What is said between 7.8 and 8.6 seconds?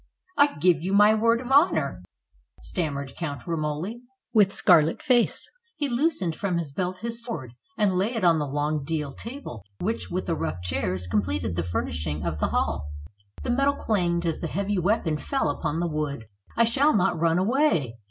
laid it on the